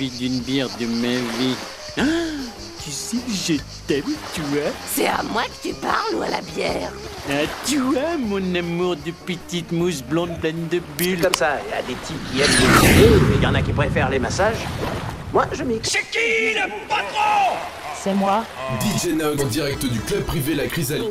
envie 0.00 0.10
d'une 0.10 0.40
bière 0.40 0.68
de 0.80 0.86
ma 0.86 1.08
vie. 1.38 1.54
Ah, 1.98 2.02
tu 2.82 2.90
sais, 2.90 3.18
je 3.28 3.54
t'aime, 3.86 4.04
tu 4.34 4.40
vois. 4.42 4.70
C'est 4.90 5.06
à 5.06 5.22
moi 5.30 5.42
que 5.42 5.68
tu 5.68 5.74
parles 5.74 6.14
ou 6.14 6.22
à 6.22 6.28
la 6.30 6.40
bière 6.40 6.90
Ah, 7.28 7.44
tu 7.66 7.78
vois, 7.78 8.16
mon 8.18 8.54
amour 8.54 8.96
de 8.96 9.10
petite 9.26 9.72
mousse 9.72 10.02
blonde 10.02 10.38
pleine 10.40 10.68
de 10.68 10.80
bulles. 10.96 11.20
Comme 11.20 11.34
ça, 11.34 11.58
il 11.66 11.70
y 11.70 11.74
a 11.74 11.82
des 11.82 11.94
types 12.06 12.32
qui 12.32 12.40
aiment 12.40 12.82
les 12.82 13.04
et 13.04 13.36
il 13.36 13.42
y 13.42 13.46
en 13.46 13.54
a 13.54 13.60
qui 13.60 13.72
préfèrent 13.72 14.08
les 14.08 14.18
massages. 14.18 14.64
Moi, 15.34 15.44
je 15.52 15.64
mixe. 15.64 15.90
C'est 15.90 16.10
qui 16.10 16.54
le 16.54 16.66
patron? 16.88 17.56
C'est 18.02 18.14
moi. 18.14 18.44
DJ 18.80 19.08
Nog 19.08 19.38
en 19.42 19.46
direct 19.48 19.84
du 19.84 20.00
club 20.00 20.24
privé 20.24 20.54
La 20.54 20.66
Chrysalide. 20.66 21.10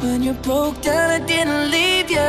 When 0.00 0.22
you 0.22 0.32
broke 0.32 0.80
down, 0.80 1.10
I 1.10 1.18
didn't 1.18 1.72
leave 1.72 2.08
you. 2.08 2.20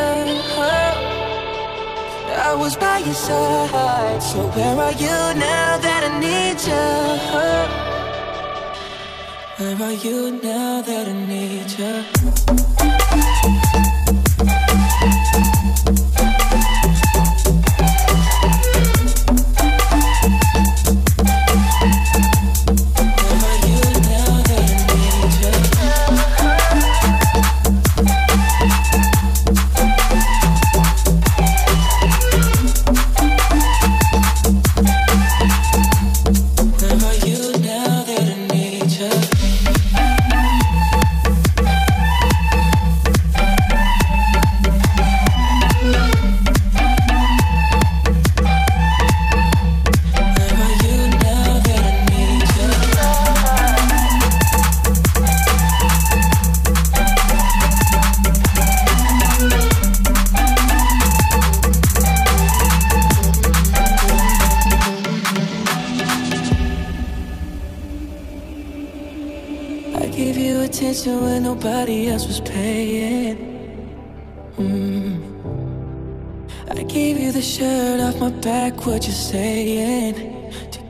I 2.42 2.56
was 2.58 2.76
by 2.76 2.98
your 3.00 3.14
side. 3.14 4.24
So 4.24 4.48
where 4.56 4.76
are 4.76 4.92
you 4.94 5.08
now 5.08 5.78
that 5.78 6.04
I 6.10 6.20
need 6.20 6.60
you? 6.70 6.88
Where 9.58 9.82
are 9.88 9.94
you 9.94 10.32
now 10.42 10.82
that 10.82 11.08
I 11.08 11.14
need 11.28 11.72
you? 11.78 12.04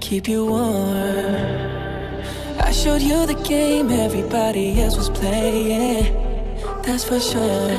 Keep 0.10 0.28
you 0.28 0.44
warm. 0.44 1.36
I 2.68 2.72
showed 2.72 3.04
you 3.04 3.28
the 3.28 3.40
game 3.48 3.92
everybody 3.92 4.82
else 4.82 4.98
was 4.98 5.10
playing. 5.12 6.12
That's 6.82 7.04
for 7.04 7.20
sure. 7.20 7.70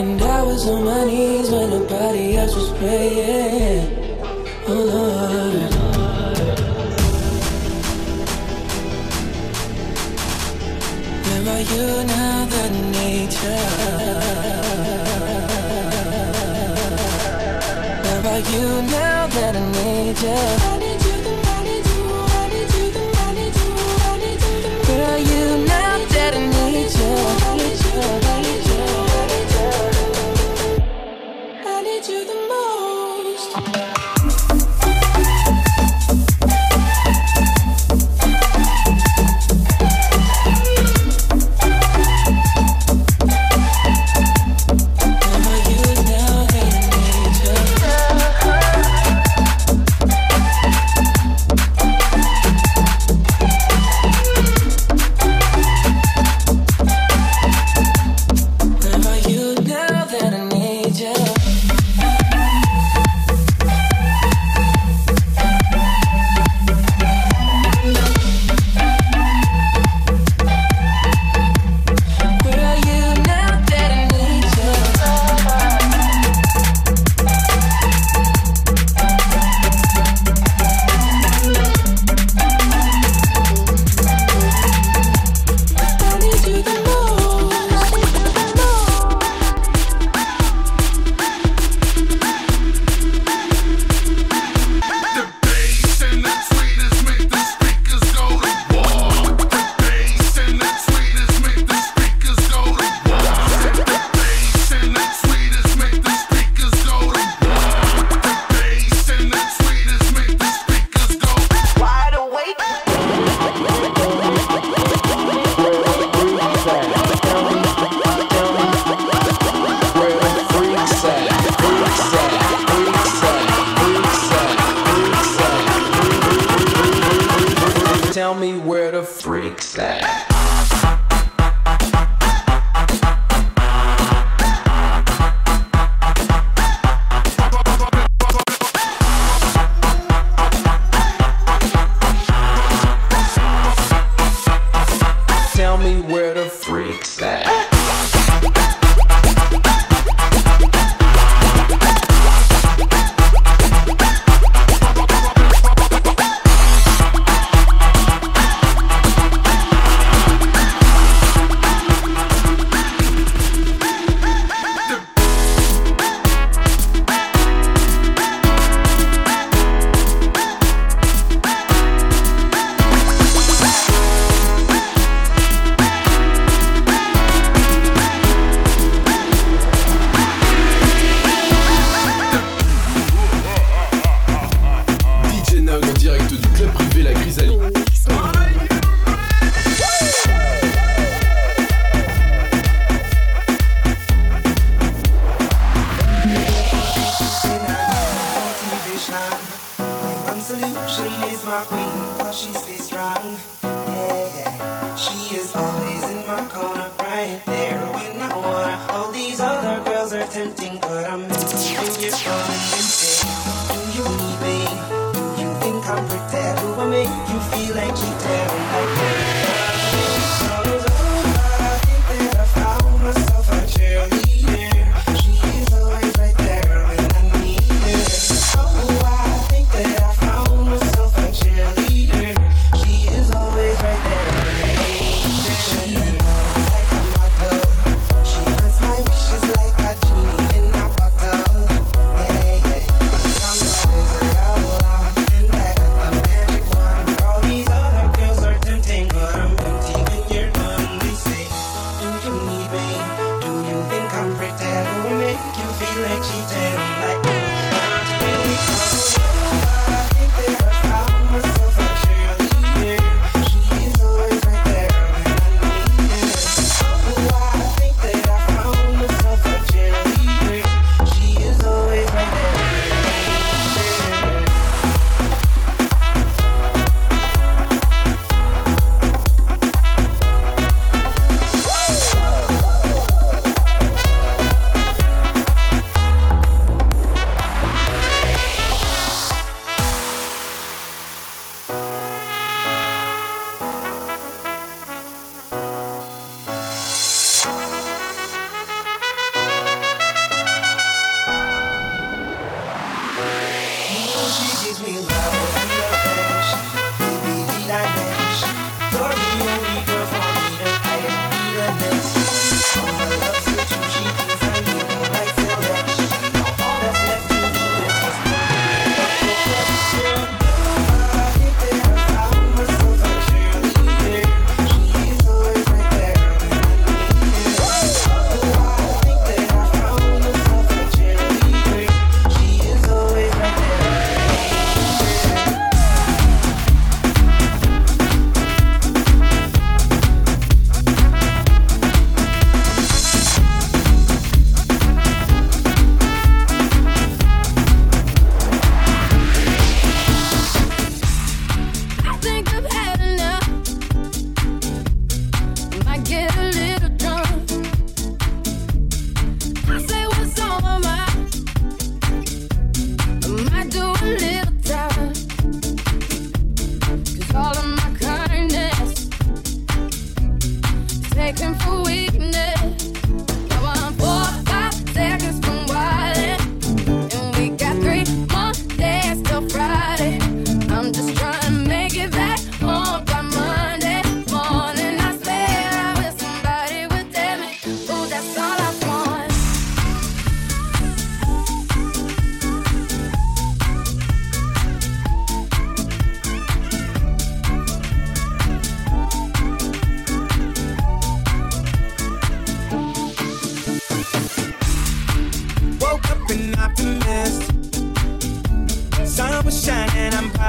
And 0.00 0.22
I 0.22 0.42
was 0.42 0.66
on 0.66 0.84
my 0.86 1.04
knees 1.04 1.50
when 1.50 1.68
nobody 1.68 2.38
else 2.38 2.54
was 2.54 2.70
praying. 2.78 3.84
Oh 4.66 4.84
Lord. 4.94 5.74
Are 11.54 11.64
you 11.74 11.86
now 12.04 12.46
that 12.52 12.70
I 12.70 12.80
need 12.96 13.32
you? 18.52 18.82
Now 18.90 19.26
that 19.26 19.56
I? 19.56 20.77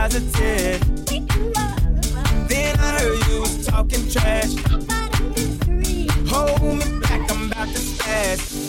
positive. 0.10 0.82
Then 2.48 2.80
I 2.80 3.00
heard 3.00 3.28
you 3.28 3.42
was 3.42 3.66
talking 3.68 4.10
trash. 4.10 4.56
Hold 6.32 6.62
me 6.64 7.00
back, 7.00 7.32
I'm 7.32 7.52
about 7.52 7.68
to 7.68 7.78
smash. 7.78 8.69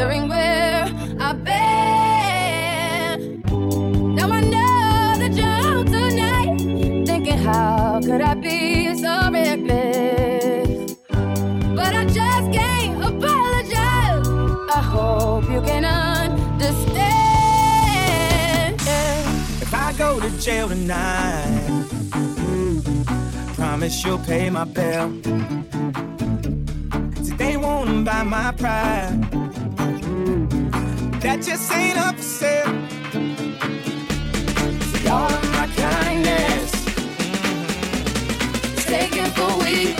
wondering 0.00 0.28
where 0.28 0.84
I've 1.20 1.44
been. 1.44 1.60
Now 4.14 4.30
I 4.30 4.40
know 4.40 5.14
that 5.20 5.32
you're 5.34 5.84
tonight, 5.84 6.58
thinking 7.06 7.36
how 7.36 8.00
could 8.00 8.22
I 8.22 8.34
be 8.34 8.94
so 8.96 9.30
reckless? 9.30 10.94
But 11.76 11.94
I 11.94 12.04
just 12.06 12.52
can't 12.52 13.04
apologize. 13.04 14.28
I 14.74 14.82
hope 14.82 15.44
you 15.50 15.60
can 15.60 15.84
understand. 15.84 16.40
If 19.60 19.74
I 19.74 19.92
go 19.98 20.18
to 20.18 20.30
jail 20.38 20.68
tonight, 20.68 21.68
hmm, 22.14 22.80
promise 23.52 24.02
you'll 24.04 24.18
pay 24.18 24.48
my 24.48 24.64
bill. 24.64 25.10
they 27.36 27.56
won't 27.56 28.04
buy 28.04 28.22
my 28.22 28.52
pride 28.52 29.29
that 31.20 31.42
just 31.42 31.70
ain't 31.72 31.98
up 31.98 32.16
for 32.16 32.22
sale. 32.22 32.68
All 35.10 35.30
of 35.30 35.52
my 35.52 35.66
kindness, 35.76 36.72
mm-hmm. 37.26 38.74
take 38.88 39.14
for 39.34 39.58
weakness. 39.64 39.99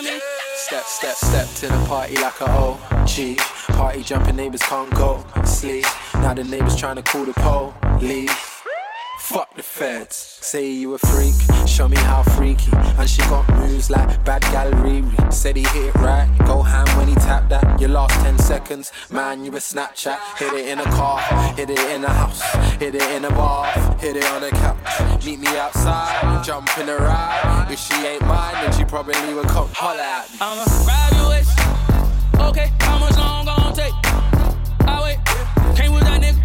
Me. 0.00 0.20
Step, 0.54 0.84
step, 0.84 1.16
step 1.16 1.48
to 1.56 1.66
the 1.66 1.86
party 1.86 2.16
like 2.16 2.40
a 2.40 2.48
OG. 2.48 3.36
Party 3.76 4.02
jumping 4.02 4.36
neighbors 4.36 4.62
can't 4.62 4.90
go 4.94 5.24
sleep. 5.44 5.84
Now 6.14 6.34
the 6.34 6.44
neighbors 6.44 6.76
trying 6.76 6.96
to 6.96 7.02
call 7.02 7.24
the 7.24 7.32
police. 7.34 8.51
Fuck 9.32 9.56
the 9.56 9.62
feds. 9.62 10.14
Say 10.42 10.70
you 10.70 10.92
a 10.92 10.98
freak, 10.98 11.32
show 11.66 11.88
me 11.88 11.96
how 11.96 12.22
freaky. 12.22 12.70
And 12.98 13.08
she 13.08 13.22
got 13.22 13.48
moves 13.56 13.88
like 13.88 14.22
bad 14.26 14.42
gal 14.52 14.70
Riri. 14.72 15.32
Said 15.32 15.56
he 15.56 15.62
hit 15.62 15.86
it 15.86 15.94
right, 15.94 16.28
go 16.44 16.60
ham 16.60 16.86
when 16.98 17.08
he 17.08 17.14
tapped 17.14 17.48
that. 17.48 17.80
Your 17.80 17.88
last 17.88 18.12
10 18.22 18.38
seconds, 18.38 18.92
man, 19.10 19.42
you 19.42 19.50
a 19.52 19.54
Snapchat. 19.54 20.18
Hit 20.36 20.52
it 20.52 20.68
in 20.68 20.80
a 20.80 20.84
car, 20.84 21.18
hit 21.54 21.70
it 21.70 21.78
in 21.78 22.04
a 22.04 22.10
house, 22.10 22.42
hit 22.78 22.94
it 22.94 23.10
in 23.16 23.24
a 23.24 23.30
bar, 23.30 23.72
hit 23.98 24.16
it 24.16 24.24
on 24.26 24.44
a 24.44 24.50
couch. 24.50 25.24
Meet 25.24 25.40
me 25.40 25.48
outside, 25.56 26.44
jump 26.44 26.68
in 26.76 26.84
the 26.84 26.96
ride. 26.96 27.68
If 27.70 27.78
she 27.78 27.94
ain't 28.06 28.20
mine, 28.26 28.52
then 28.52 28.72
she 28.74 28.84
probably 28.84 29.32
would 29.32 29.48
come 29.48 29.68
holler 29.72 30.00
at 30.00 30.30
me. 30.30 30.36
I'ma 30.42 30.64
grab 30.84 31.30
waist. 31.30 31.58
Okay, 32.50 32.70
how 32.80 32.98
much 32.98 33.16
long 33.16 33.46
gon' 33.46 33.72
take? 33.72 33.94
I 34.86 35.00
wait, 35.02 35.74
came 35.74 35.94
with 35.94 36.04
that 36.04 36.20
nigga. 36.20 36.41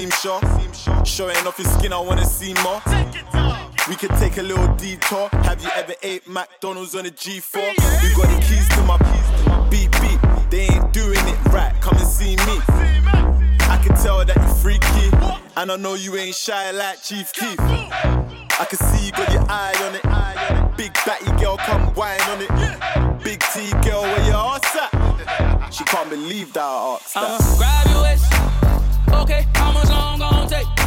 Seem 0.00 0.10
sure. 0.10 0.40
Showing 1.04 1.36
off 1.46 1.58
your 1.58 1.68
skin, 1.68 1.92
I 1.92 1.98
wanna 1.98 2.24
see 2.24 2.54
more. 2.62 2.80
We 3.88 3.96
could 3.96 4.10
take 4.18 4.38
a 4.38 4.42
little 4.42 4.68
detour. 4.76 5.28
Have 5.44 5.62
you 5.62 5.70
ever 5.74 5.94
ate 6.02 6.26
McDonald's 6.26 6.94
on 6.94 7.06
a 7.06 7.10
G4? 7.10 7.74
You 8.02 8.16
got 8.16 8.28
the 8.28 8.40
keys 8.46 8.68
to 8.68 8.82
my 8.82 8.96
beep 9.68 9.90
beep. 10.00 10.20
They 10.50 10.68
ain't 10.72 10.92
doing 10.92 11.18
it 11.18 11.38
right. 11.52 11.74
Come 11.80 11.98
and 11.98 12.06
see 12.06 12.36
me. 12.36 12.56
I 13.74 13.78
can 13.84 13.94
tell 13.96 14.24
that 14.24 14.36
you're 14.36 14.54
freaky, 14.62 15.08
and 15.56 15.70
I 15.70 15.76
know 15.76 15.94
you 15.94 16.16
ain't 16.16 16.34
shy 16.34 16.70
like 16.70 17.02
Chief 17.02 17.32
Keef. 17.32 17.58
I 17.60 18.66
can 18.68 18.78
see 18.78 19.06
you 19.06 19.12
got 19.12 19.32
your 19.32 19.44
eye 19.48 19.74
on 19.86 19.94
it. 19.98 20.76
Big 20.76 20.92
batty 21.04 21.30
girl, 21.42 21.56
come 21.58 21.82
whine 21.94 22.20
on 22.32 22.40
it. 22.42 23.22
Big 23.24 23.40
T 23.52 23.70
girl, 23.82 24.02
where 24.02 24.26
your 24.26 24.36
ass 24.36 24.76
at? 24.76 25.70
She 25.70 25.84
can't 25.84 26.08
believe 26.08 26.52
that 26.54 26.64
I 26.64 26.94
asked 26.94 27.14
that. 27.14 27.40
I'ma 27.40 27.56
grab 27.58 27.86
your 27.90 28.02
waist. 28.02 28.79
Okay, 29.12 29.46
how 29.54 29.72
much 29.72 29.88
long 29.88 30.18
gon' 30.18 30.48
take? 30.48 30.79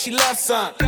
she 0.00 0.10
loves 0.10 0.40
some. 0.40 0.79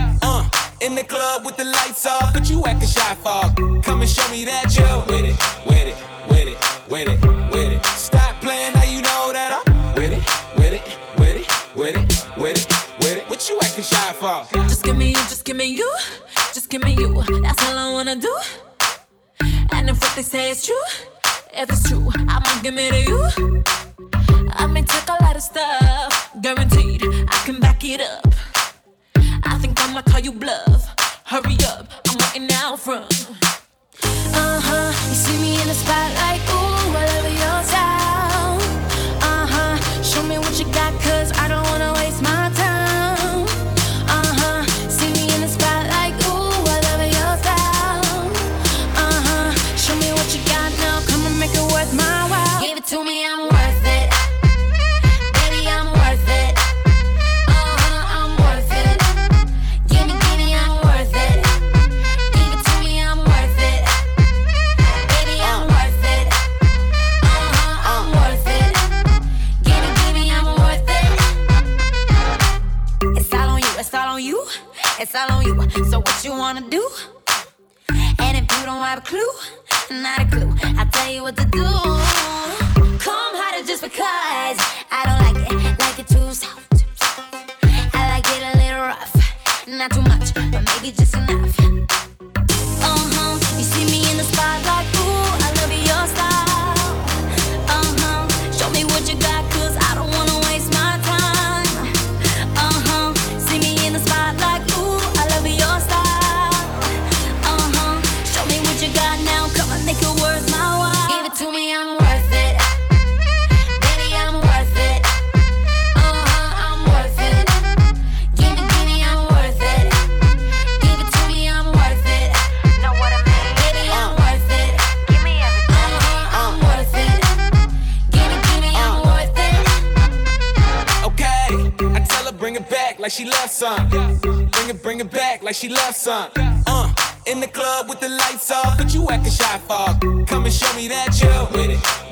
like 135.53 135.61
she 135.61 135.69
loves 135.69 135.99
some. 135.99 136.31
Uh, 136.67 136.95
in 137.27 137.39
the 137.39 137.47
club 137.47 137.87
with 137.87 138.01
the 138.01 138.09
lights 138.09 138.51
off, 138.51 138.79
but 138.79 138.95
you 138.95 139.07
acting 139.11 139.31
shy 139.31 139.59
fog. 139.69 140.01
Come 140.27 140.45
and 140.47 140.53
show 140.53 140.75
me 140.75 140.89
that 140.89 141.21
you're 141.21 141.47
with 141.53 141.71
it 141.71 142.12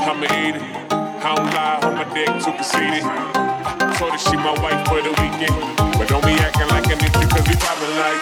I'ma 0.00 0.24
eat 0.24 0.56
it. 0.56 0.62
I 0.92 1.34
don't 1.34 1.50
lie 1.52 1.80
on 1.82 1.94
my 1.94 2.04
dick 2.14 2.26
to 2.26 2.52
conceited. 2.52 3.02
I 3.04 3.94
told 3.98 4.12
her 4.12 4.18
she 4.18 4.36
my 4.36 4.54
wife 4.62 4.86
for 4.88 5.02
the 5.02 5.10
weekend. 5.20 5.54
But 5.98 6.08
don't 6.08 6.24
be 6.24 6.32
acting 6.38 6.68
like 6.68 6.86
an 6.86 6.98
nigga, 6.98 7.28
cause 7.30 7.46
we 7.48 7.54
poppin' 7.56 7.94
like, 7.98 8.20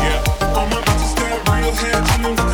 yeah. 0.00 0.56
All 0.56 0.66
my 0.68 0.80
bitches 0.82 1.14
got 1.16 1.48
real 1.48 1.72
hair, 1.74 2.49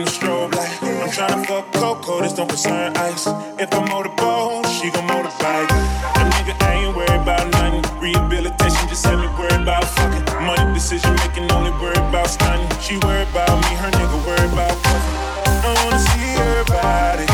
like. 0.00 0.82
I'm 0.82 1.10
tryna 1.10 1.46
fuck 1.46 1.70
Coco, 1.72 2.22
this 2.22 2.32
don't 2.32 2.48
concern 2.48 2.96
ice. 2.96 3.26
If 3.58 3.74
I'm 3.74 3.88
motorboat, 3.90 4.66
she 4.66 4.90
gon' 4.90 5.06
motorbike. 5.06 5.68
A 6.16 6.22
nigga 6.32 6.54
ain't 6.70 6.96
worried 6.96 7.20
about 7.20 7.46
nothing. 7.52 7.82
Rehabilitation 8.00 8.88
just 8.88 9.04
had 9.04 9.18
me 9.18 9.26
worried 9.38 9.60
about 9.60 9.84
fucking. 9.84 10.46
Money 10.46 10.74
decision 10.74 11.14
making, 11.16 11.50
only 11.52 11.70
worried 11.72 11.98
about 11.98 12.28
stunning. 12.28 12.68
She 12.80 12.96
worried 12.98 13.28
about 13.28 13.52
me, 13.60 13.76
her 13.76 13.90
nigga 13.90 14.26
worried 14.26 14.52
about 14.52 14.72
fucking. 14.80 15.16
I 15.64 15.70
wanna 15.84 15.98
see 15.98 16.28
her 16.40 16.64
body. 16.64 17.26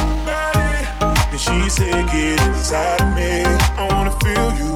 And 1.30 1.40
she 1.40 1.70
said, 1.70 2.06
get 2.10 2.42
inside 2.48 3.00
of 3.00 3.14
me. 3.14 3.44
I 3.78 3.86
wanna 3.92 4.14
feel 4.18 4.50
you, 4.58 4.67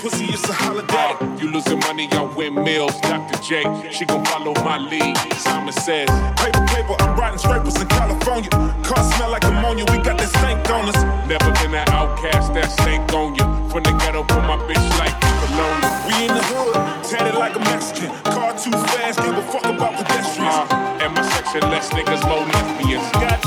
pussy, 0.00 0.24
it's 0.32 0.48
a 0.48 0.52
holiday. 0.52 1.12
You 1.36 1.52
losing 1.52 1.78
money 1.80 2.08
on 2.12 2.34
windmills, 2.34 2.98
Dr. 3.00 3.38
J. 3.42 3.64
She 3.92 4.04
gon' 4.06 4.24
follow 4.24 4.54
my 4.64 4.78
lead. 4.78 5.16
Simon 5.36 5.72
says, 5.72 6.08
Paper, 6.40 6.64
paper, 6.72 6.96
I'm 7.00 7.18
riding 7.18 7.38
scrapers 7.38 7.76
in 7.80 7.86
California. 7.88 8.50
Car 8.82 9.02
smell 9.12 9.30
like 9.30 9.44
ammonia, 9.44 9.84
we 9.92 9.98
got 9.98 10.16
that 10.16 10.28
stank 10.28 10.68
on 10.70 10.88
us. 10.88 11.00
Never 11.28 11.52
been 11.60 11.74
an 11.74 11.88
outcast 11.90 12.54
that 12.54 12.70
stank 12.72 13.12
on 13.12 13.34
you. 13.34 13.44
From 13.68 13.82
the 13.84 13.92
ghetto, 14.00 14.24
put 14.24 14.42
my 14.48 14.56
bitch 14.64 14.88
like 14.98 15.14
cologne. 15.20 15.84
We 16.08 16.14
in 16.26 16.32
the 16.32 16.44
hood, 16.48 16.74
tatted 17.04 17.34
like 17.34 17.54
a 17.56 17.60
Mexican. 17.60 18.10
Car 18.24 18.56
too 18.56 18.72
fast, 18.72 19.20
give 19.20 19.36
a 19.36 19.42
fuck 19.52 19.64
about 19.64 19.94
pedestrians. 20.00 20.72
Uh, 20.72 21.00
and 21.02 21.14
my 21.14 21.22
section 21.36 21.60
less 21.70 21.90
niggas, 21.90 22.24
more 22.28 22.44
lesbians. 22.48 23.04
Got 23.12 23.39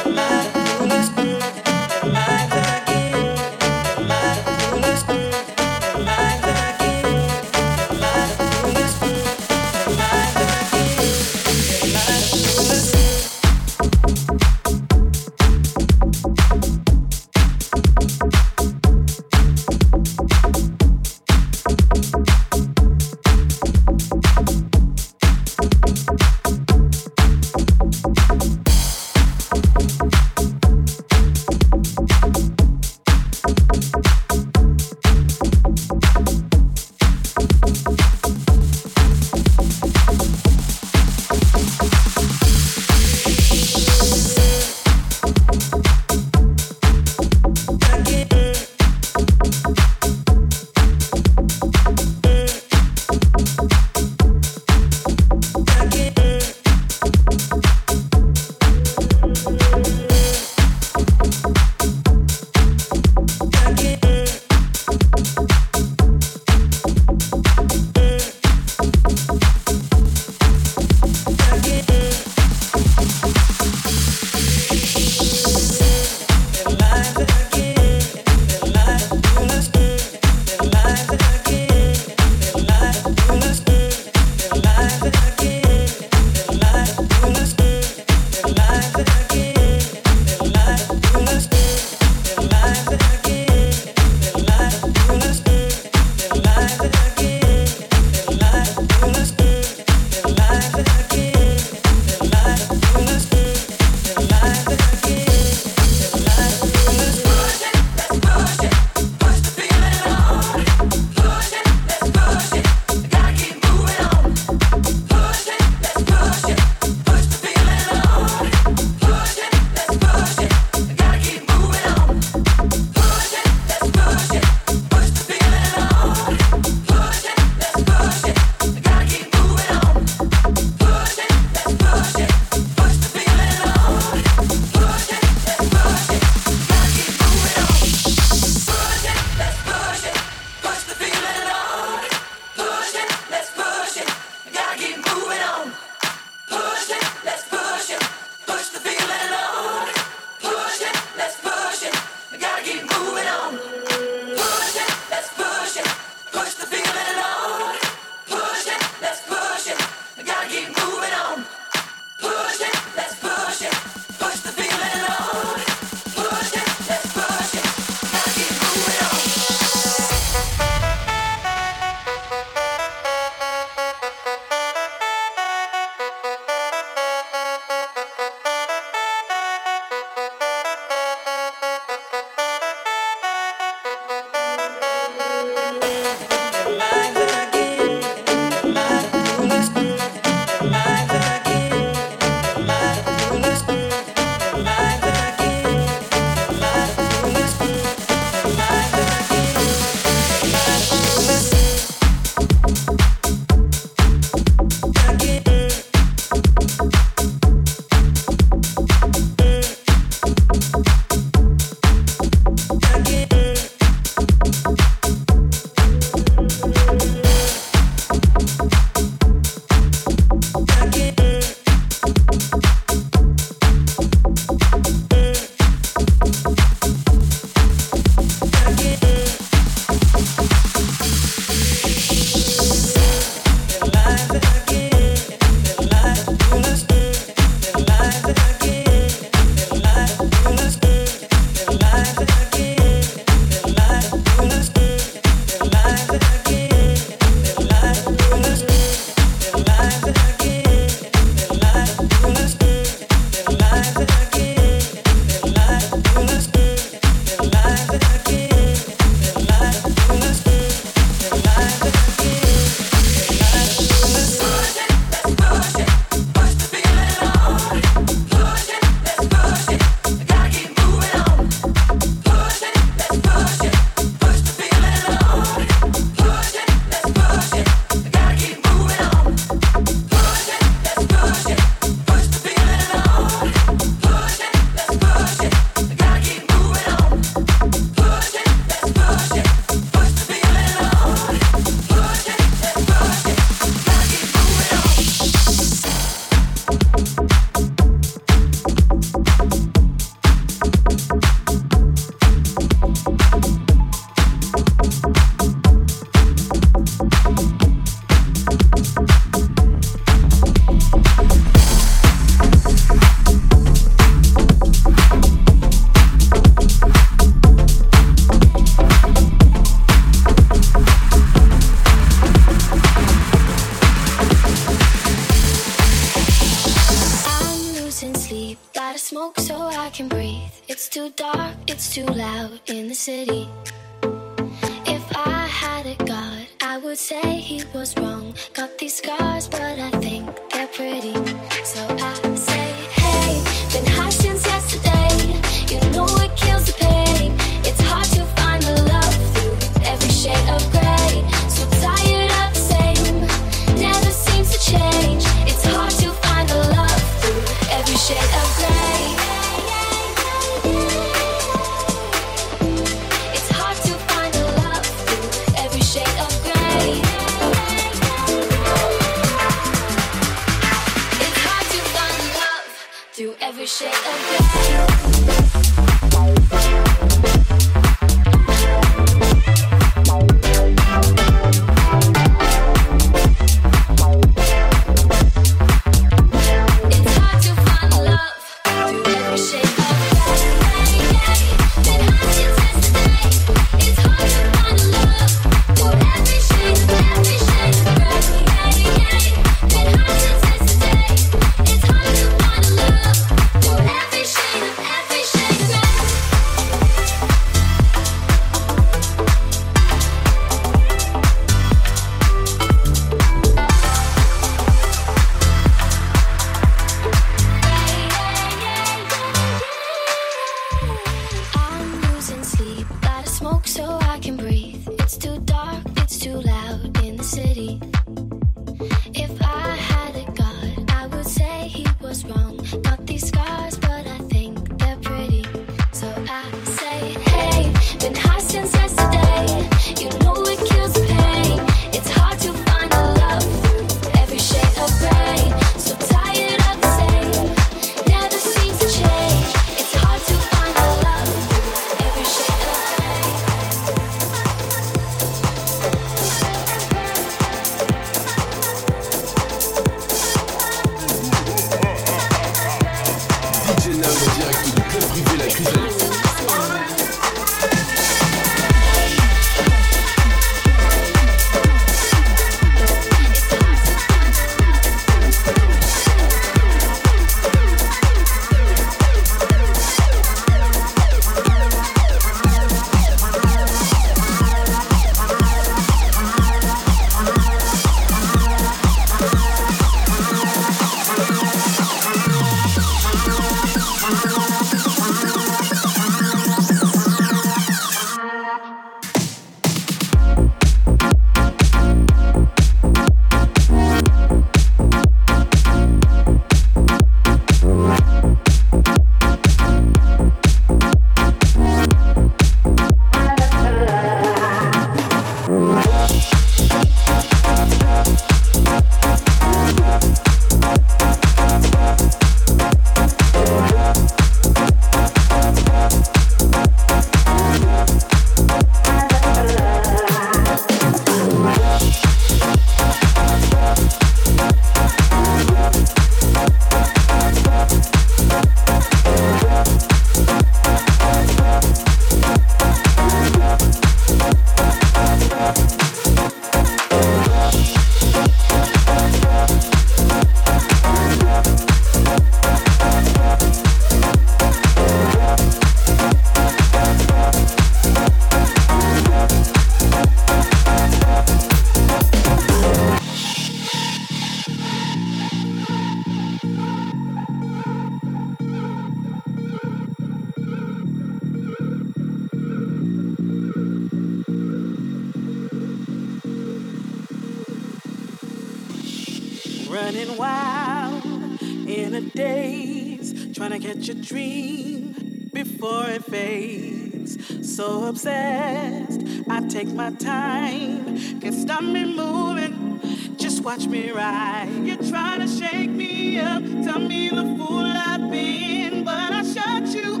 trying 583.51 583.61
to 583.61 583.67
catch 583.67 583.89
a 583.89 583.93
dream 583.95 585.29
before 585.33 585.89
it 585.89 586.05
fades. 586.05 587.17
So 587.55 587.85
obsessed, 587.85 589.01
I 589.29 589.45
take 589.49 589.67
my 589.73 589.91
time. 589.91 591.19
Can't 591.19 591.35
stop 591.35 591.61
me 591.61 591.83
moving, 591.83 592.79
just 593.17 593.43
watch 593.43 593.65
me 593.67 593.91
ride. 593.91 594.47
You're 594.63 594.77
trying 594.77 595.19
to 595.19 595.27
shake 595.27 595.69
me 595.69 596.19
up, 596.19 596.43
tell 596.63 596.79
me 596.79 597.09
the 597.09 597.35
fool 597.37 597.65
I've 597.65 598.09
been, 598.09 598.85
but 598.85 599.11
I 599.11 599.23
shut 599.23 599.67
you 599.75 600.00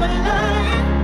my 0.00 0.22
life 0.22 0.97